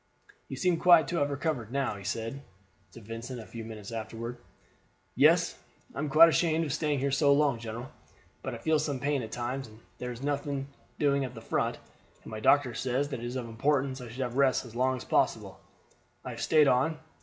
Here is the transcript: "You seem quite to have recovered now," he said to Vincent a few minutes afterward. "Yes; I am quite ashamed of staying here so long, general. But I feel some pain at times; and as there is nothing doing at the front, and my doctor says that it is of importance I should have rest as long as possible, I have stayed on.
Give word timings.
"You 0.47 0.55
seem 0.57 0.77
quite 0.79 1.07
to 1.09 1.17
have 1.17 1.29
recovered 1.29 1.71
now," 1.71 1.95
he 1.95 2.03
said 2.03 2.41
to 2.93 3.01
Vincent 3.01 3.39
a 3.39 3.45
few 3.45 3.63
minutes 3.63 3.91
afterward. 3.91 4.37
"Yes; 5.13 5.59
I 5.93 5.99
am 5.99 6.09
quite 6.09 6.27
ashamed 6.27 6.65
of 6.65 6.73
staying 6.73 6.97
here 6.97 7.11
so 7.11 7.31
long, 7.31 7.59
general. 7.59 7.91
But 8.41 8.55
I 8.55 8.57
feel 8.57 8.79
some 8.79 8.99
pain 8.99 9.21
at 9.21 9.31
times; 9.31 9.67
and 9.67 9.77
as 9.77 9.83
there 9.99 10.11
is 10.11 10.23
nothing 10.23 10.69
doing 10.97 11.23
at 11.23 11.35
the 11.35 11.39
front, 11.41 11.77
and 12.23 12.31
my 12.31 12.39
doctor 12.39 12.73
says 12.73 13.09
that 13.09 13.19
it 13.19 13.25
is 13.27 13.35
of 13.35 13.45
importance 13.47 14.01
I 14.01 14.07
should 14.09 14.21
have 14.23 14.37
rest 14.37 14.65
as 14.65 14.75
long 14.75 14.97
as 14.97 15.05
possible, 15.05 15.59
I 16.25 16.31
have 16.31 16.41
stayed 16.41 16.67
on. 16.67 16.97